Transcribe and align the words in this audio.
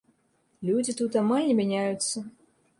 Людзі 0.69 0.95
тут 1.03 1.19
амаль 1.23 1.47
не 1.53 1.61
мяняюцца. 1.63 2.29